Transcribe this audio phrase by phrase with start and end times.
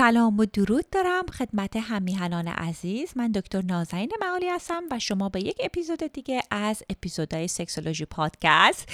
[0.00, 3.12] سلام و درود دارم خدمت همیهنان عزیز.
[3.16, 8.88] من دکتر نازنین معالی هستم و شما به یک اپیزود دیگه از اپیزودهای سکسولوژی پادکست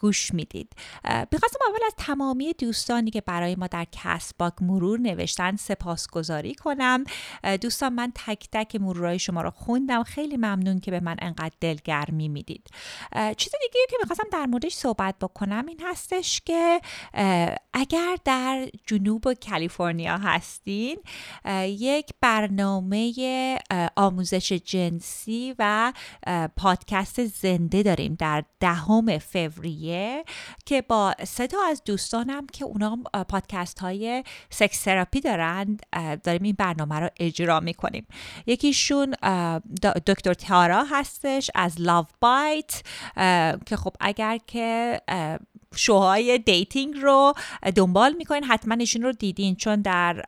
[0.00, 0.72] گوش می‌دید.
[1.04, 7.04] بخواستم اول از تمامی دوستانی که برای ما در کست باک مرور نوشتن سپاسگزاری کنم.
[7.60, 10.02] دوستان من تک تک مرورهای شما رو خوندم.
[10.02, 12.70] خیلی ممنون که به من انقدر دلگرمی می‌دید.
[13.36, 16.80] چیز دیگه که می‌خواستم در موردش صحبت بکنم این هستش که
[17.72, 20.98] اگر در جنوب کالیفرنیا هستین
[21.64, 23.12] یک برنامه
[23.96, 25.92] آموزش جنسی و
[26.56, 30.24] پادکست زنده داریم در دهم فوریه
[30.66, 35.82] که با سه تا از دوستانم که اونا پادکست های سکس تراپی دارند
[36.24, 38.06] داریم این برنامه رو اجرا می‌کنیم.
[38.46, 39.14] یکیشون
[40.06, 42.82] دکتر تارا هستش از لاو بایت
[43.66, 45.00] که خب اگر که
[45.78, 47.32] شوهای dating رو
[47.76, 48.44] دنبال می‌کنین.
[48.44, 50.24] حتما ایشون رو دیدین چون در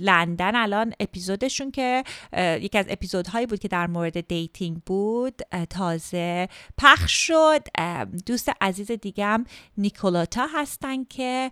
[0.00, 2.04] لندن الان اپیزودشون که
[2.60, 6.48] یکی از اپیزودهایی بود که در مورد dating بود تازه
[6.78, 7.62] پخش شد.
[8.26, 9.44] دوست عزیز دیگم
[9.78, 11.50] نیکولاتا هستن که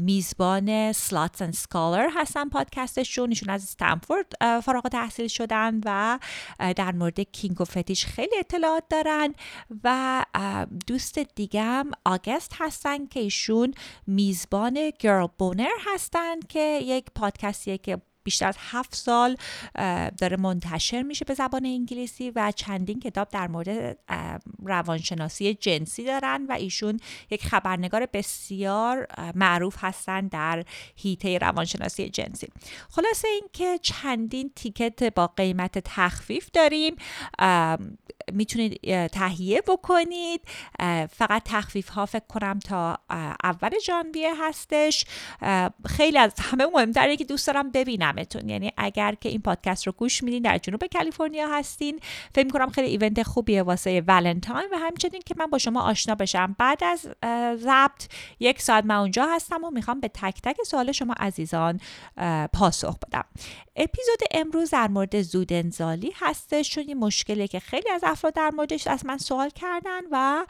[0.00, 3.28] میزبان Sluts and Scholars هستن پادکستشون.
[3.28, 6.18] ایشون از استنفورد فارغ التحصیل شدن و
[6.76, 9.34] در مورد کینگ و فتیش خیلی اطلاعات دارن.
[9.84, 10.24] و
[10.86, 13.74] دوست دیگم آگست هستن که ایشون
[14.06, 19.36] میزبان گرل بونر هستن که یک پادکستیه که بیشتر از هفت سال
[20.18, 23.98] داره منتشر میشه به زبان انگلیسی و چندین کتاب در مورد
[24.66, 30.64] روانشناسی جنسی دارن و ایشون یک خبرنگار بسیار معروف هستن در
[30.96, 32.48] هیته روانشناسی جنسی.
[32.90, 36.96] خلاصه اینکه چندین تیکت با قیمت تخفیف داریم.
[38.32, 40.40] می‌تونید تهیه بکنید.
[41.10, 42.98] فقط تخفیف ها فکر کنم تا
[43.44, 45.04] اول ژانویه هستش.
[45.86, 48.48] خیلی از همه مهمتره که دوست دارم ببینمتون.
[48.48, 52.00] یعنی اگر که این پادکست رو گوش میدین در جنوب کالیفرنیا هستین.
[52.34, 56.56] فکر کنم خیلی ایونت خوبیه واسه ولنتاین و همچنین که من با شما آشنا بشم.
[56.58, 57.00] بعد از
[57.60, 58.08] ضبط
[58.40, 61.80] یک ساعت من اونجا هستم و می‌خوام به تک تک سوال شما عزیزان
[62.52, 63.24] پاسخ بدم.
[63.76, 68.50] اپیزود امروز در مورد زود انزالی هستش چون این مشکلی که خیلی از افراد در
[68.50, 70.46] موردش از من سوال کردن و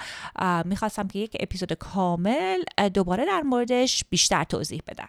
[0.64, 2.62] می‌خواستم که یک اپیزود کامل
[2.94, 5.08] دوباره در موردش بیشتر توضیح بدم.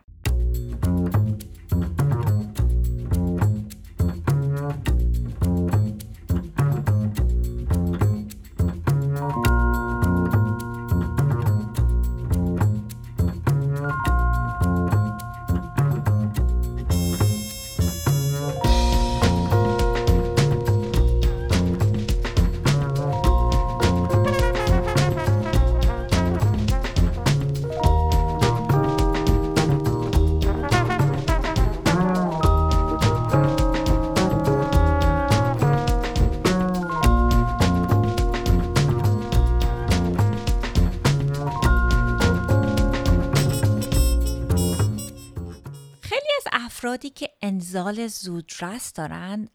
[47.15, 49.47] که انزال زودرس دارن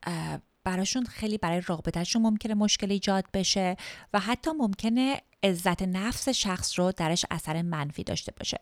[0.65, 3.77] براشون خیلی برای رابطهشون ممکنه مشکل ایجاد بشه
[4.13, 8.59] و حتی ممکنه عزت نفس شخص رو درش اثر منفی داشته باشه.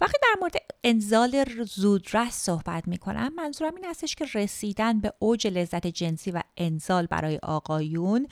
[0.00, 5.86] وقتی در مورد انزال زودرس صحبت می‌کنم منظورم این هستش که رسیدن به اوج لذت
[5.86, 8.26] جنسی و انزال برای آقایون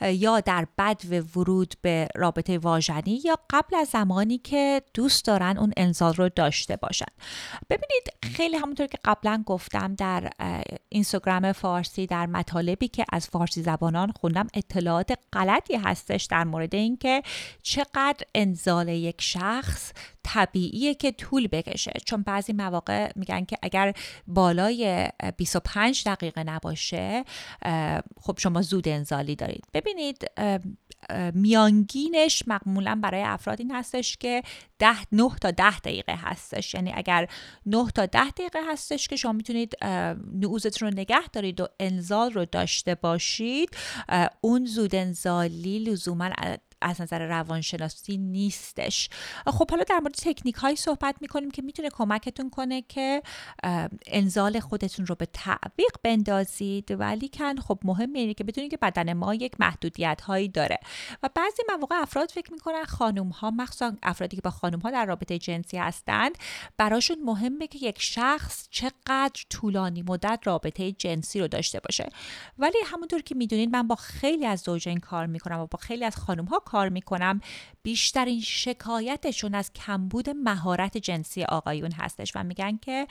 [0.00, 5.58] یا در بد و ورود به رابطه واژنی یا قبل از زمانی که دوست دارن
[5.58, 7.12] اون انزال رو داشته باشن.
[7.70, 10.30] ببینید خیلی همونطور که قبلا گفتم در
[10.88, 17.22] اینستاگرام فارسی در مطالبی که از فارسی زبانان خوندم اطلاعات غلطی هستش در مورد اینکه
[17.62, 19.92] چقدر انزال یک شخص
[20.22, 21.92] طبیعیه که طول بکشه.
[22.04, 23.92] چون بعضی مواقع میگن که اگر
[24.26, 27.24] بالای 25 دقیقه نباشه
[28.20, 29.64] خب شما زود انزالی دارید.
[29.74, 30.30] ببینید
[31.32, 34.42] میانگینش معمولا برای افراد این هستش که
[34.78, 36.74] ده 9 تا ده دقیقه هستش.
[36.74, 37.28] یعنی اگر
[37.66, 39.84] 9 تا ده دقیقه هستش که شما می‌تونید
[40.32, 43.76] نعوزتون رو نگه دارید و انزال رو داشته باشید
[44.40, 46.30] اون زود انزالی لزوما
[46.86, 49.08] از نظر روانشناسی نیستش.
[49.46, 53.22] خب حالا در مورد تکنیک هایی صحبت می‌کنیم که می‌تونه کمکتون کنه که
[54.06, 56.90] انزال خودتون رو به تعویق بندازید.
[56.90, 60.78] ولی کن خب مهم اینه که بدونید که بدن ما یک محدودیت هایی داره.
[61.22, 65.06] و بعضی مواقع افراد فکر می‌کنن خانم ها مخصوصا افرادی که با خانم ها در
[65.06, 66.38] رابطه جنسی هستند
[66.76, 72.10] براشون مهمه که یک شخص چقدر طولانی مدت رابطه جنسی رو داشته باشه.
[72.58, 76.16] ولی همونطور که می‌دونید من با خیلی از زوجین کار می‌کنم و با خیلی از
[76.16, 77.40] خانم ها کار می‌کنم
[77.82, 83.06] بیشترین شکایتشون از کمبود مهارت جنسی آقایون هستش و میگن که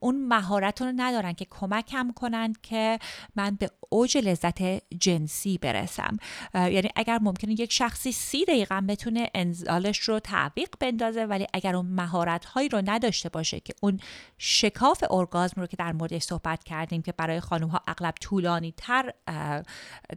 [0.00, 2.98] اون مهارت رو ندارن که کمکم کنند که
[3.36, 4.62] من به اوج لذت
[4.98, 6.16] جنسی برسم.
[6.54, 11.86] یعنی اگر ممکنه یک شخصی سی دقیقه بتونه انزالش رو تعویق بندازه ولی اگر اون
[11.86, 14.00] مهارت هایی رو نداشته باشه که اون
[14.38, 19.12] شکاف ارگازم رو که در موردش صحبت کردیم که برای خانم ها اغلب طولانی تر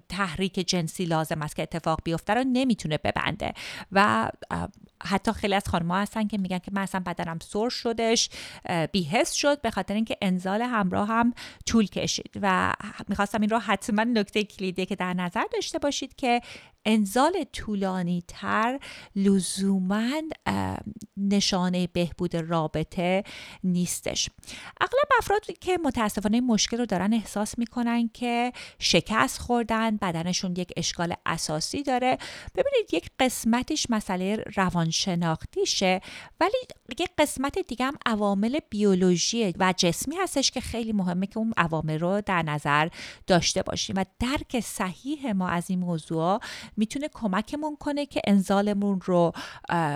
[0.09, 3.53] تحریک جنسی لازم است که اتفاق بیفته رو نمی‌تونه ببنده.
[3.91, 4.29] و
[5.03, 8.29] حتی خیلی از خانم‌ها هستن که میگن که من اصلا بدنم سر شدش
[8.91, 11.33] بیهست شد به خاطر اینکه انزال همراه هم
[11.65, 12.31] طول کشید.
[12.41, 12.73] و
[13.07, 16.41] می‌خواستم این رو حتما نکته کلیدی که در نظر داشته باشید که
[16.85, 18.79] انزال طولانی تر
[19.15, 20.11] لزوما
[21.17, 23.23] نشانه بهبود رابطه
[23.63, 24.29] نیستش.
[24.81, 31.13] اغلب افرادی که متاسفانه مشکل رو دارن احساس می‌کنن که شکست خوردن بدنشون یک اشکال
[31.25, 32.17] اساسی داره.
[32.55, 36.01] ببینید یک قسمتش مسئله روانشناختیشه
[36.39, 36.57] ولی
[36.99, 41.99] یک قسمت دیگه هم عوامل بیولوژی و جسمی هستش که خیلی مهمه که اون عوامل
[41.99, 42.89] رو در نظر
[43.27, 43.95] داشته باشیم.
[43.97, 46.39] و درک صحیح ما از این موضوع
[46.77, 49.31] می‌تونه کمکمون کنه که انزالمون رو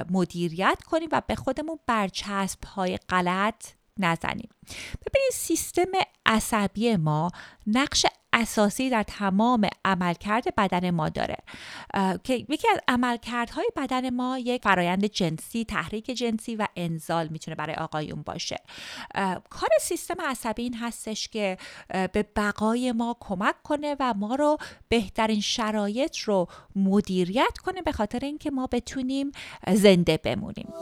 [0.09, 4.49] مدیریت کنیم و به خودمون برچسب های غلط نزنیم.
[5.05, 5.91] ببینید سیستم
[6.25, 7.31] عصبی ما
[7.67, 11.37] نقش اساسی در تمام عملکرد بدن ما داره.
[12.23, 17.75] که یکی از عملکردهای بدن ما یک فرایند جنسی تحریک جنسی و انزال می‌تونه برای
[17.75, 18.57] آقایون باشه.
[19.49, 21.57] کار سیستم عصبی این هستش که
[21.89, 24.57] به بقای ما کمک کنه و ما رو
[24.89, 29.31] بهترین شرایط رو مدیریت کنه به خاطر اینکه ما بتونیم
[29.73, 30.73] زنده بمونیم.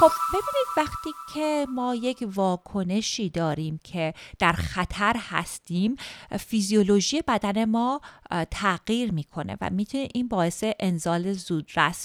[0.00, 5.96] خب ببینید وقتی که ما یک واکنشی داریم که در خطر هستیم
[6.38, 8.00] فیزیولوژی بدن ما
[8.50, 12.04] تغییر می‌کنه و می‌تونه این باعث انزال زودرس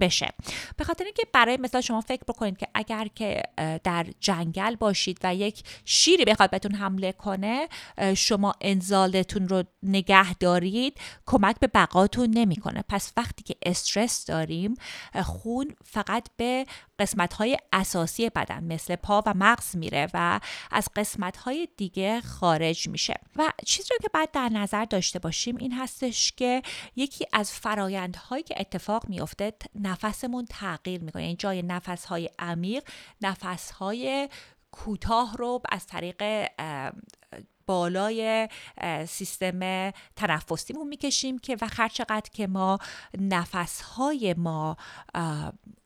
[0.00, 0.32] بشه.
[0.76, 3.42] به خاطر اینکه برای مثلا شما فکر بکنید که اگر که
[3.84, 7.68] در جنگل باشید و یک شیری بخواد بهتون حمله کنه
[8.16, 12.84] شما انزالتون رو نگه دارید کمک به بقاتون نمی‌کنه.
[12.88, 14.74] پس وقتی که استرس داریم
[15.22, 16.66] خون فقط به
[16.98, 20.40] قسمت های اساسی بدن مثل پا و مغز میره و
[20.70, 23.14] از قسمت های دیگه خارج میشه.
[23.36, 26.62] و چیزی رو که باید در نظر داشته باشیم این هستش که
[26.96, 31.22] یکی از فرایندهایی که اتفاق میفته نفسمون تغییر می‌کنه.
[31.22, 32.84] یعنی جای نفس های عمیق
[33.20, 34.28] نفس های
[34.70, 36.48] کوتاه رو از طریق
[37.66, 38.48] بالای
[39.08, 41.88] سیستم تنفسیمون می‌کشیم که و هر
[42.32, 42.78] که ما
[43.18, 44.76] نفسهای ما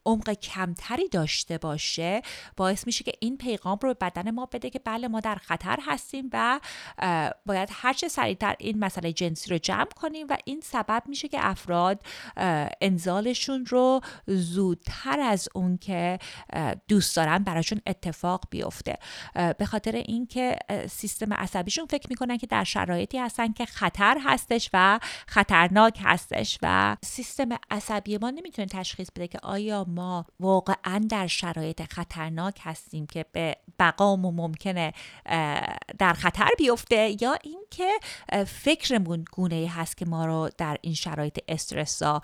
[0.08, 2.22] عمق کمتری داشته باشه
[2.56, 5.78] باعث میشه که این پیغام رو به بدن ما بده که بله ما در خطر
[5.86, 6.60] هستیم و
[7.46, 12.00] باید هرچه سریعتر این مسئله جنسی رو جمع کنیم و این سبب میشه که افراد
[12.80, 16.18] انزالشون رو زودتر از اون که
[16.88, 18.98] دوست دارن براشون اتفاق بیفته.
[19.58, 20.58] به خاطر اینکه
[20.90, 26.96] سیستم عصبیشون فکر می‌کنن که در شرایطی هستن که خطر هستش و خطرناک هستش و
[27.04, 33.24] سیستم عصبی ما نمی‌تونه تشخیص بده که آیا ما واقعا در شرایط خطرناک هستیم که
[33.32, 34.92] به بقامون ممکنه
[35.98, 37.90] در خطر بیفته یا اینکه
[38.46, 42.22] فکرمون گونه هست که ما رو در این شرایط استرسا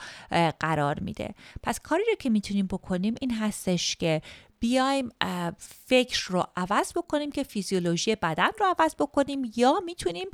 [0.60, 1.34] قرار میده.
[1.62, 4.22] پس کاری رو که می‌تونیم بکنیم این هستش که
[4.60, 5.08] بیایم
[5.58, 10.28] فکر رو عوض بکنیم که فیزیولوژی بدن رو عوض بکنیم یا می‌تونیم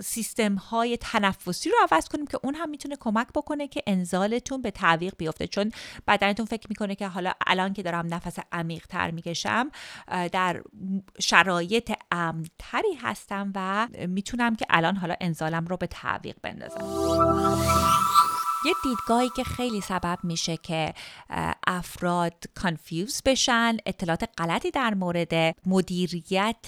[0.00, 4.70] سیستم های تنفسی رو عوض کنیم که اون هم می‌تونه کمک بکنه که انزالتون به
[4.70, 5.46] تعویق بیفته.
[5.46, 5.72] چون
[6.08, 9.70] بدنتون فکر می‌کنه که حالا الان که دارم نفس عمیق تر می‌کشم
[10.32, 10.62] در
[11.20, 16.80] شرایط امتری هستم و می‌تونم که الان حالا انزالم رو به تعویق بندازم.
[18.66, 20.94] یه دیدگاهی که خیلی سبب میشه که
[21.66, 26.66] افراد کانفیوز بشن اطلاعات غلطی در مورد مدیریت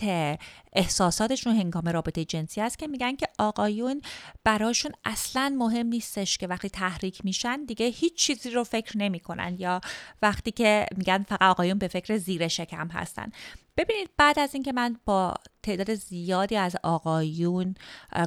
[0.72, 4.02] احساساتشون هنگام رابطه جنسی است که میگن که آقایون
[4.44, 9.80] براشون اصلا مهم نیستش که وقتی تحریک میشن دیگه هیچ چیزی رو فکر نمی‌کنن یا
[10.22, 13.30] وقتی که میگن فقط آقایون به فکر زیر شکم هستن.
[13.76, 17.74] ببینید بعد از اینکه من با تعداد زیادی از آقایون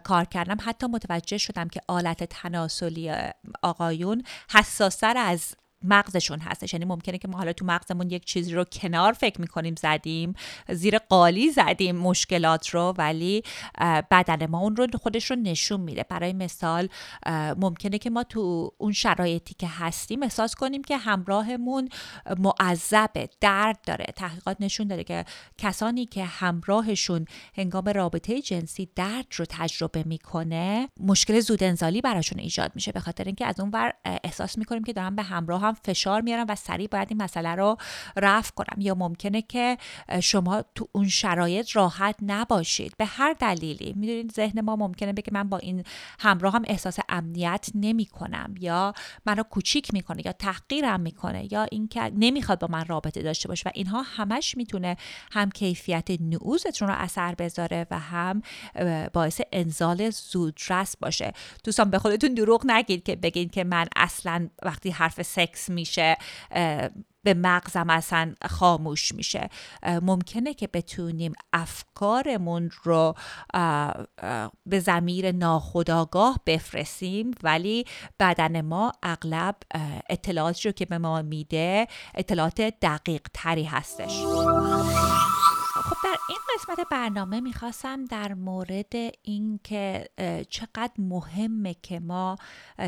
[0.04, 3.12] کار کردم حتی متوجه شدم که آلت تناسلی
[3.64, 6.74] آقایون حساستر از مغزشون هستش.
[6.74, 10.34] یعنی ممکنه که ما حالا تو مغزمون یک چیزی رو کنار فکر می‌کنیم زدیم
[10.70, 13.44] زیر قالی زدیم مشکلات رو ولی
[14.12, 16.06] بدن ما اون رو خودش رو نشون میده.
[16.10, 16.90] برای مثال
[17.58, 21.90] ممکنه که ما تو اون شرایطی که هستیم احساس کنیم که همراهمون
[22.40, 25.26] معذب درد داره تحقیقات نشون داده که
[25.58, 27.26] کسانی که همراهشون
[27.58, 32.92] هنگام رابطه جنسی درد رو تجربه می‌کنه مشکل زود انزالی براشون ایجاد میشه.
[32.92, 33.94] به خاطر اینکه از اون ور
[34.24, 37.78] احساس می‌کنیم که دارن به همراه هم فشار میارم و سریع باید این مسئله رو
[38.16, 38.82] رفع کنم.
[38.82, 39.78] یا ممکنه که
[40.22, 42.94] شما تو اون شرایط راحت نباشید.
[42.98, 43.94] به هر دلیلی.
[43.96, 45.84] می‌دونید ذهن ما ممکنه بگه من با این
[46.20, 48.94] همراه هم احساس امنیت نمی کنم یا
[49.26, 53.64] منو کوچیک می‌کنه یا تحقیرم می‌کنه یا اینکه نمی‌خواد با من رابطه داشته باشه.
[53.70, 54.98] و اینها همش می‌تونه
[55.32, 58.42] هم کیفیت نعوزتون رو اثر بذاره و هم
[59.14, 61.34] باعث انزال زودرس باشه.
[61.64, 66.18] دوستان به خودتون دروغ نگید که بگید که من اصلا وقتی حرف سکس میشه
[67.24, 69.50] به مغزم اصلا خاموش میشه.
[70.02, 73.16] ممکنه که بتونیم افکارمون رو
[74.66, 77.86] به زمیر ناخداگاه بفرستیم ولی
[78.20, 79.56] بدن ما اغلب
[80.10, 84.22] اطلاعاتی رو که به ما میده اطلاعات دقیق تری هستش.
[85.84, 90.10] خب در این قسمت برنامه می‌خواستم در مورد اینکه
[90.50, 92.36] چقدر مهمه که ما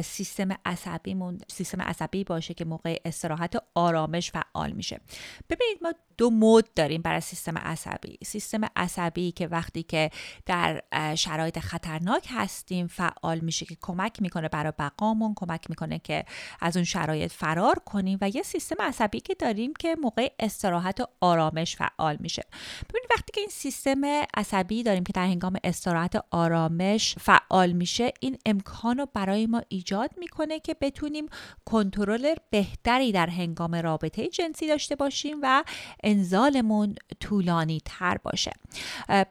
[0.04, 5.02] سیستم عصبیمون سیستم عصبی باشه که موقع استراحت آرامش فعال میشه.
[5.50, 8.18] ببینید ما دو مود داریم برای سیستم عصبی.
[8.24, 10.10] سیستم عصبی که وقتی که
[10.46, 10.82] در
[11.16, 16.26] شرایط خطرناک هستیم فعال میشه که کمک می‌کنه برای بقامون کمک می‌کنه که
[16.62, 21.06] از اون شرایط فرار کنیم و یه سیستم عصبی که داریم که موقع استراحت و
[21.22, 22.44] آرامش فعال میشه.
[22.90, 24.02] ببینید وقتی که این سیستم
[24.34, 30.10] عصبی داریم که در هنگام استراحت آرامش فعال میشه این امکان رو برای ما ایجاد
[30.18, 31.26] می‌کنه که بتونیم
[31.66, 35.64] کنترل بهتری در هنگام رابطه جنسی داشته باشیم و
[36.04, 38.52] انزالمون طولانی تر باشه.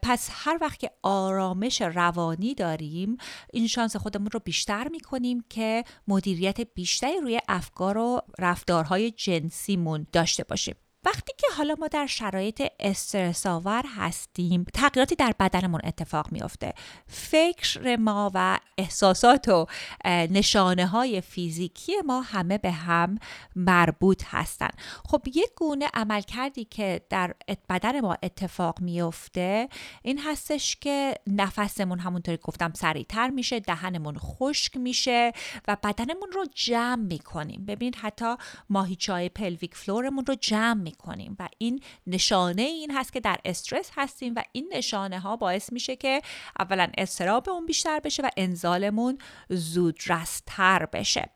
[0.01, 3.17] پس هر وقت که آرامش روانی داریم
[3.53, 10.43] این شانس خودمون رو بیشتر می‌کنیم که مدیریت بیشتری روی افکار و رفتارهای جنسیمون داشته
[10.43, 10.75] باشیم.
[11.05, 16.73] وقتی که حالا ما در شرایط استرس آور هستیم تغییراتی در بدنمون اتفاق میافته.
[17.07, 19.65] فکر ما و احساسات و
[20.05, 23.17] نشانه های فیزیکی ما همه به هم
[23.55, 24.69] مربوط هستن.
[25.09, 27.35] خب یک گونه عملکردی که در
[27.69, 29.69] بدن ما اتفاق میافته
[30.03, 35.33] این هستش که نفسمون همونطوری گفتم سریعتر میشه دهنمون خشک میشه
[35.67, 37.65] و بدنمون رو جمع می‌کنیم.
[37.65, 38.35] ببینید حتی
[38.69, 41.35] ماهیچای pelvic floor مون رو جمع می‌کنیم.
[41.39, 45.95] و این نشانه این هست که در استرس هستیم و این نشانه ها باعث میشه
[45.95, 46.21] که
[46.59, 49.17] اولا استراب اون بیشتر بشه و انزالمون
[49.49, 51.29] زودرستر بشه.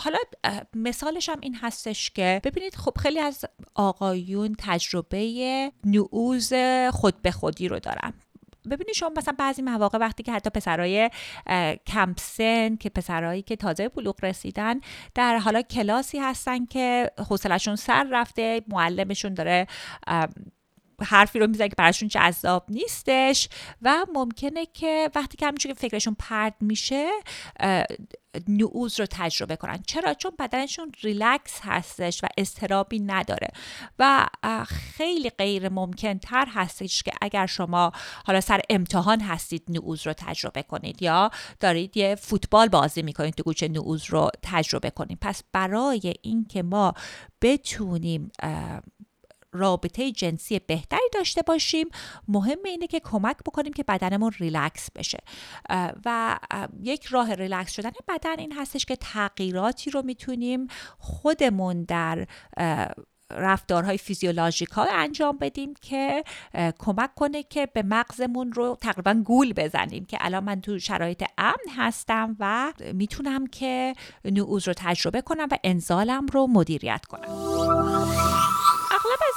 [0.00, 0.18] حالا
[0.74, 6.52] مثالش هم این هستش که ببینید خب خیلی از آقایون تجربه نعوز
[6.92, 8.14] خود به خودی رو دارن.
[8.70, 11.10] ببینید شما مثلا بعضی مواقع وقتی که حتی پسرای
[11.86, 14.80] کمپسن که پسرایی که تازه بلوغ رسیدن
[15.14, 19.66] در حالا کلاسی هستن که حوصلشون سر رفته معلمشون داره
[21.02, 23.48] حرفی رو می‌زنه که براشون جذاب نیستش
[23.82, 27.10] و ممکنه که وقتی که همینجور که فکرشون پرد میشه
[28.48, 29.82] نعوز رو تجربه کنن.
[29.86, 33.48] چرا؟ چون بدنشون ریلکس هستش و استرابی نداره
[33.98, 34.26] و
[34.66, 37.92] خیلی غیر ممکن تر هستش که اگر شما
[38.26, 43.42] حالا سر امتحان هستید نعوز رو تجربه کنید یا دارید یه فوتبال بازی می‌کنید تو
[43.42, 45.18] گوچه نعوز رو تجربه کنید.
[45.20, 46.94] پس برای اینکه ما
[47.42, 48.30] بتونیم
[49.56, 51.86] رابطه جنسی بهتری داشته باشیم
[52.28, 55.18] مهم اینه که کمک بکنیم که بدنمون ریلکس بشه.
[56.04, 56.38] و
[56.82, 60.66] یک راه ریلکس شدن بدن این هستش که تغییراتی رو می‌تونیم
[60.98, 62.26] خودمون در
[63.30, 66.24] رفتارهای physiological انجام بدیم که
[66.78, 71.54] کمک کنه که به مغزمون رو تقریبا گول بزنیم که الان من تو شرایط امن
[71.76, 73.94] هستم و می‌تونم که
[74.24, 78.15] نعوظ رو تجربه کنم و انزالم رو مدیریت کنم.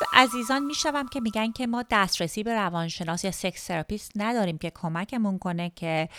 [0.02, 4.72] از عزیزان میشنوم که میگن که ما دسترسی به روانشناس یا sex therapist نداریم که
[4.76, 6.10] کمکمون کنه که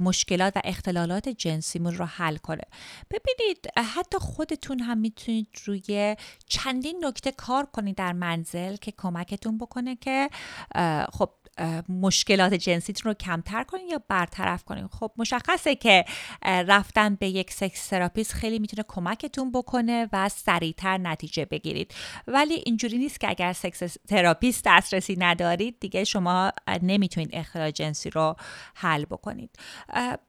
[0.00, 2.62] مشکلات و اختلالات جنسیمون رو حل کنه.
[3.10, 3.66] ببینید
[3.96, 6.16] حتی خودتون هم می‌تونید روی
[6.46, 10.30] چندین نکته کار کنید در منزل که کمکتون بکنه که
[11.12, 11.30] خب
[11.88, 16.04] مشکلات جنسیتون رو کمتر کنین یا برطرف کنین؟ خب مشخصه که
[16.44, 21.94] رفتن به یک sex therapist خیلی می‌تونه کمکتون بکنه و سریعتر نتیجه بگیرید.
[22.26, 28.36] ولی اینجوری نیست که اگر sex therapist دسترسی ندارید دیگه شما نمی‌تونید اختلال جنسی رو
[28.74, 29.50] حل بکنید.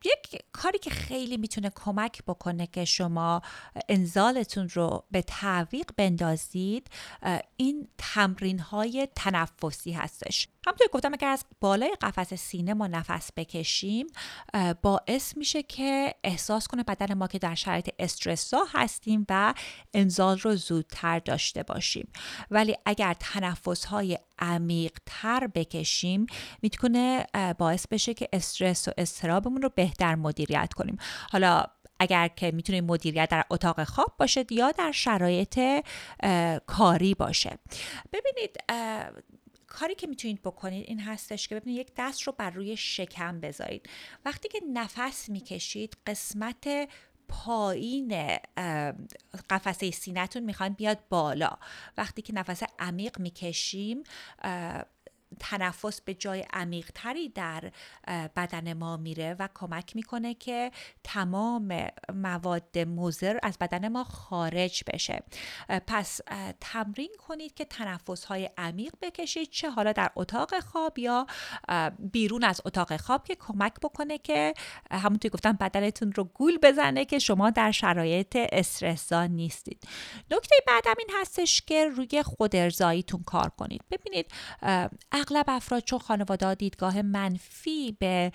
[0.06, 3.42] یک کاری که خیلی می‌تونه کمک بکنه که شما
[3.90, 6.88] انزالتون رو به تعویق بندازید
[7.58, 10.48] این تمرین های تنفسی هستش.
[10.68, 14.08] همونطور گفتم اگر از بالای قفس سینه ما نفس بکشیم
[14.82, 19.54] باعث میشه که احساس کنه بدن ما که در شرایط استرسا هستیم و
[19.94, 22.12] انزال رو زودتر داشته باشیم.
[22.52, 26.26] ولی اگر تنفس های عمیق تر بکشیم
[26.62, 27.26] می‌تونه
[27.58, 30.98] باعث بشه که استرس و استرابمون رو بهتر مدیریت کنیم.
[31.32, 31.64] حالا
[32.00, 35.60] اگر که می‌تونید مدیریت در اتاق خواب باشه یا در شرایط
[36.66, 37.60] کاری باشه.
[38.14, 38.58] ببینید
[39.70, 43.90] کاری که می‌تونید بکنید این هستش که ببینید یک دست رو بر روی شکم بذارید.
[44.26, 46.90] وقتی که نفس می‌کشید قسمت
[47.28, 48.38] پایین
[49.50, 51.52] قفسه سینتون می‌خواین بیاد بالا.
[51.98, 54.04] وقتی که نفس عمیق می‌کشیم
[55.40, 57.72] تنفس به جای عمیق تری در
[58.36, 60.72] بدن ما میره و کمک می‌کنه که
[61.04, 65.24] تمام مواد مضر از بدن ما خارج بشه.
[65.88, 66.22] پس
[66.62, 71.28] تمرین کنید که تنفس های عمیق بکشید چه حالا در اتاق خواب یا
[72.00, 74.54] بیرون از اتاق خواب که کمک بکنه که
[74.92, 79.84] همونطور گفتم بدنتون رو گول بزنه که شما در شرایط استرسا نیستید.
[80.32, 83.82] نکته بعدم این هستش که روی خودارضاییتون کار کنید.
[83.92, 84.32] ببینید
[85.20, 88.32] اغلب افراد چون خانواده دیدگاه منفی به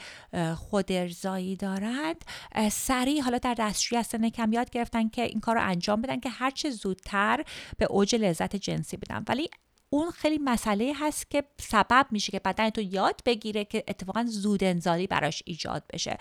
[0.56, 2.24] خود ارزایی دارند
[2.70, 6.28] سریع حالا در دستشویی هستن کم یاد گرفتن که این کار رو انجام بدن که
[6.28, 7.44] هرچه زودتر
[7.78, 9.24] به اوج لذت جنسی بدن.
[9.28, 9.50] ولی
[9.94, 14.64] اون خیلی مسئله هست که سبب میشه که بدن تو یاد بگیره که اتفاقا زود
[14.64, 16.18] انزالی براش ایجاد بشه.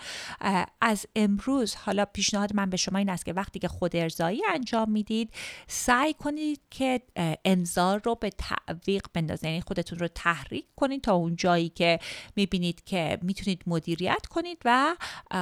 [0.80, 4.90] از امروز حالا پیشنهاد من به شما این است که وقتی که خود ارزایی انجام
[4.90, 5.30] می‌دید
[5.66, 7.00] سعی کنید که
[7.44, 9.44] انزال رو به تعویق بندازید.
[9.44, 11.98] یعنی خودتون رو تحریک کنید تا اون جایی که
[12.36, 14.96] می‌بینید که می‌تونید مدیریت کنید و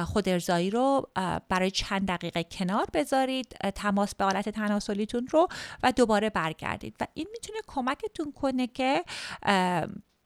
[0.05, 1.09] خود ارزایی رو
[1.49, 5.47] برای چند دقیقه کنار بذارید تماس به حالت تناسلیتون رو
[5.83, 6.95] و دوباره برگردید.
[6.99, 9.03] و این می‌تونه کمکتون کنه که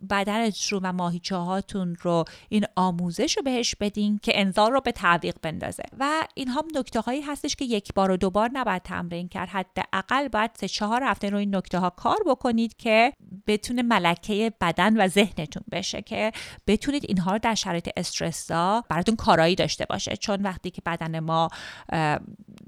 [0.10, 5.36] بدنتون و ماهیچه هاتون رو این آموزش رو بهش بدین که انذار رو به تعویق
[5.42, 5.84] بندازه.
[6.00, 9.50] و این هم نکته هایی هستش که یک بار و دوبار نباید تمرین کرد.
[9.50, 13.14] حداقل باید سه چهار هفته رو این نکته ها کار بکنید که
[13.48, 16.32] بتونه ملکه بدن و ذهنتون بشه که
[16.68, 20.18] بتونید اینها رو در شرایط استرسا براتون کارایی داشته باشه.
[20.18, 21.50] چون وقتی که بدن ما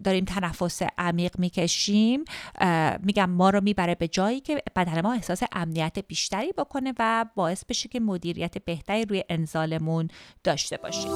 [0.04, 2.24] داریم تنفس عمیق می‌کشیم
[3.04, 7.66] میگم ما رو می‌بره به جایی که بدن ما احساس امنیت بیشتری بکنه و باعث
[7.66, 10.08] بشه که مدیریت بهتری روی انزالمون
[10.44, 11.12] داشته باشیم.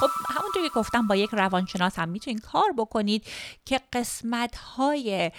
[0.00, 0.08] خب
[0.48, 3.26] همونطور که گفتم با یک روانشناس هم می‌تونید کار بکنید
[3.64, 5.30] که قسمت های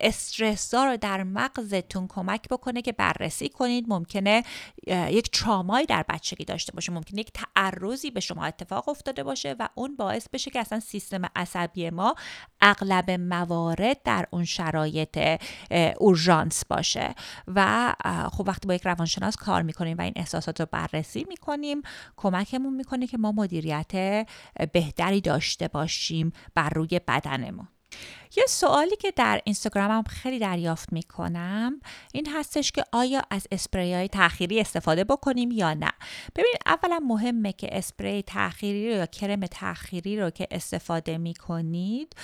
[0.00, 3.84] استرسا رو در مغزتون کمک بکنه که بررسی کنید.
[3.88, 4.44] ممکنه
[4.86, 6.92] یک ترامایی در بچگی داشته باشه.
[6.92, 11.22] ممکنه یک تعرضی به شما اتفاق افتاده باشه و اون باعث بشه که اصلا سیستم
[11.36, 12.14] عصبی ما
[12.60, 15.40] اغلب موارد در اون شرایط
[15.98, 17.14] اورژانس باشه.
[17.46, 17.94] و
[18.32, 21.82] خب وقتی با یک روانشناس کار می‌کنیم و این احساسات رو بررسی می‌کنیم
[22.16, 24.26] کمکمون می‌کنه که ما مدیریت
[24.72, 27.68] بهتری داشته باشیم بر روی بدنمون
[28.36, 31.80] یه سوالی که در اینستاگرامم خیلی دریافت می‌کنم
[32.12, 35.90] این هستش که آیا از اسپری های تأخیری استفاده بکنیم یا نه؟
[36.36, 42.16] ببین اولا مهمه که اسپری تأخیری رو یا کرم تأخیری رو که استفاده می‌کنید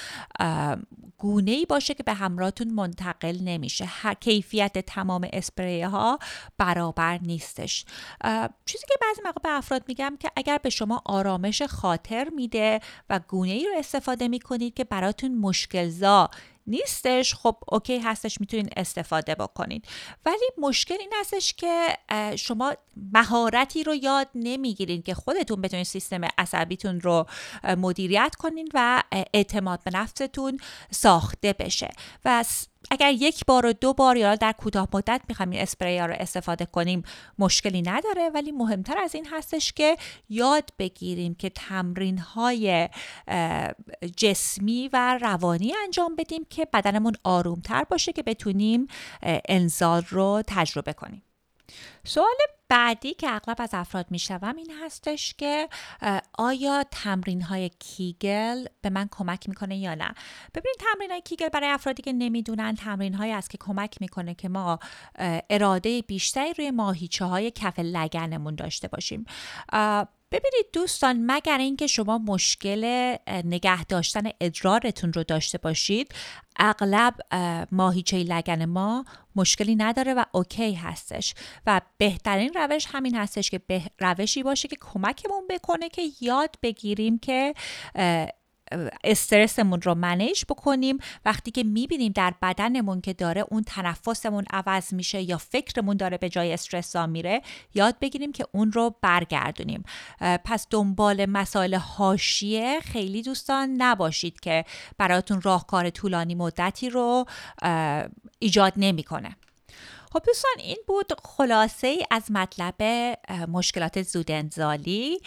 [1.18, 3.88] گونه ای باشه که به همراهتون منتقل نمیشه.
[4.20, 6.18] کیفیت تمام اسپری ها
[6.58, 7.84] برابر نیستش.
[8.66, 13.20] چیزی که بعضی موقع به افراد میگم که اگر به شما آرامش خاطر میده و
[13.28, 15.34] گونه ای رو استفاده می‌کنید که براتون
[15.66, 16.28] مشکل
[16.66, 19.84] نیستش خب اوکی هستش می‌تونین استفاده بکنید
[20.26, 21.96] ولی مشکل این هستش که
[22.36, 22.74] شما
[23.12, 27.26] مهارتی رو یاد نمی‌گیرین که خودتون بتونید سیستم عصبیتون رو
[27.64, 29.02] مدیریت کنین و
[29.34, 31.90] اعتماد به نفستون ساخته بشه.
[32.24, 32.44] و
[32.90, 36.14] اگر یک بار و دو بار یا در کوتاه مدت می‌خوایم این اسپری ها رو
[36.18, 37.02] استفاده کنیم
[37.38, 38.30] مشکلی نداره.
[38.34, 39.96] ولی مهمتر از این هستش که
[40.28, 42.88] یاد بگیریم که تمرین های
[44.16, 48.86] جسمی و روانی انجام بدیم که بدنمون آرومتر باشه که بتونیم
[49.48, 51.22] انزال رو تجربه کنیم.
[52.04, 52.36] سوال
[52.68, 55.68] بعدی که اغلب از افراد میشنوم این هستش که
[56.38, 60.14] آیا تمرین های کیگل به من کمک می‌کنه یا نه؟
[60.54, 64.48] ببینید تمرین های کیگل برای افرادی که نمی‌دونن تمرین هایی است که کمک می‌کنه که
[64.48, 64.78] ما
[65.50, 69.24] اراده بیشتری روی ماهیچه های کف لگنمون داشته باشیم.
[70.32, 72.84] ببینید دوستان مگر اینکه شما مشکل
[73.44, 76.14] نگه داشتن ادرارتون رو داشته باشید
[76.56, 77.14] اغلب
[77.72, 79.04] ماهیچه لگن ما
[79.36, 81.34] مشکلی نداره و اوکی هستش.
[81.66, 87.18] و بهترین روش همین هستش که به روشی باشه که کمکمون بکنه که یاد بگیریم
[87.18, 87.54] که
[89.04, 90.98] استرسمون رو منیج بکنیم.
[91.24, 96.28] وقتی که می‌بینیم در بدنمون که داره اون تنفسمون عوض میشه یا فکرمون داره به
[96.28, 97.42] جای استرس میره
[97.74, 99.82] یاد بگیریم که اون رو برگردونیم.
[100.20, 104.64] پس دنبال مسائل حاشیه خیلی دوستان نباشید که
[104.98, 107.24] براتون راهکار طولانی مدتی رو
[108.38, 109.36] ایجاد نمی‌کنه.
[110.12, 112.82] خب دوستان این بود خلاصه ای از مطلب
[113.48, 115.18] مشکلات زود انزالی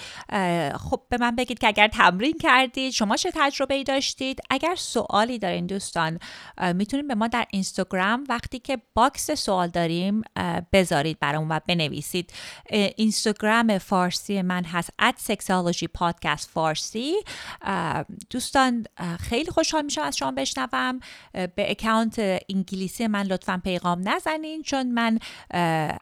[0.76, 5.40] خب به من بگید که اگر تمرین کردید شما چه تجربه ای داشتید؟ اگر سوالی
[5.40, 6.20] دارین دوستان
[6.74, 10.22] می‌تونید به ما در اینستاگرام وقتی که box سوال داریم
[10.74, 12.34] بذارید برامون و بنویسید.
[12.96, 17.14] اینستاگرام فارسی من هست at sexology podcast فارسی.
[18.30, 18.86] دوستان
[19.20, 21.00] خیلی خوشحال میشم از شما بشنوم.
[21.34, 25.20] به اکانت انگلیسی من لطفا پیغام نزنین چون من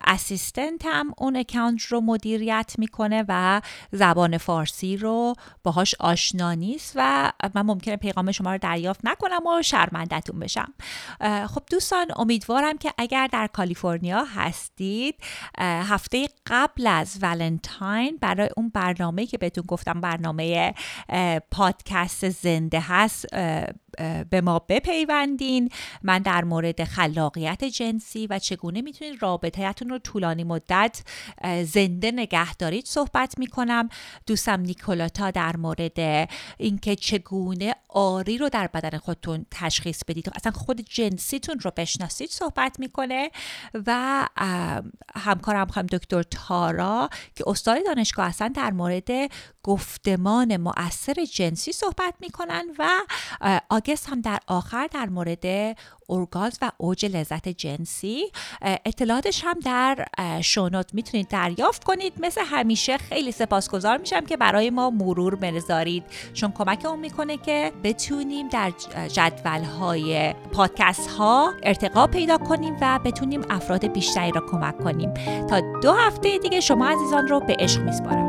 [0.01, 7.31] assistant م اون اکانت رو مدیریت می‌کنه و زبان فارسی رو باهاش آشنا نیست و
[7.55, 10.73] من ممکنه پیغام شما رو دریافت نکنم و شرمندتون بشم.
[11.47, 15.15] خب دوستان امیدوارم که اگر در کالیفرنیا هستید
[15.59, 20.73] هفته قبل از ولنتاین برای اون برنامه که بهتون گفتم برنامه
[21.51, 23.25] پادکست زنده هست
[24.29, 25.69] به ما بپیوندین.
[26.03, 31.03] من در مورد خلاقیت جنسی و چگونه می‌تونید رابطهتون رو طولانی مدت
[31.63, 33.89] زنده نگه دارید صحبت می‌کنم.
[34.27, 40.27] دوستم نیکولاتا در مورد اینکه چگونه آری رو در بدن خودتون تشخیص بدید.
[40.27, 43.31] و اصلا خود جنسیتون رو بشناسید صحبت می‌کنه
[43.87, 44.27] و
[45.15, 49.09] همکارم هم دکتر تارا که استاد دانشگاه هستن در مورد
[49.63, 52.89] گفتمان مؤثر جنسی صحبت می‌کنن و
[53.69, 55.75] آگست هم در آخر در مورد
[56.09, 58.31] اورگاز و اوج لذت جنسی.
[58.61, 60.07] اطلاعاتش هم در
[60.41, 62.13] شونوت می‌تونید دریافت کنید.
[62.19, 67.71] مثل همیشه خیلی سپاسگزار میشم که برای ما مرور بذارید چون کمک اون می‌کنه که
[67.83, 68.71] بتونیم در
[69.07, 75.13] جدول های پادکست ها ارتقا پیدا کنیم و بتونیم افراد بیشتری را کمک کنیم.
[75.49, 78.28] تا دو هفته دیگه شما عزیزان رو به عشق میسپارم.